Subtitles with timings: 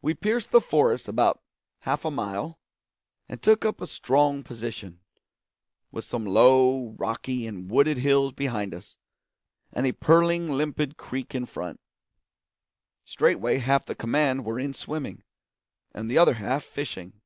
[0.00, 1.42] We pierced the forest about
[1.80, 2.58] half a mile,
[3.28, 5.00] and took up a strong position,
[5.90, 8.96] with some low, rocky, and wooded hills behind us,
[9.70, 11.80] and a purling, limpid creek in front.
[13.04, 15.22] Straightway half the command were in swimming,
[15.94, 17.20] and the other half fishing.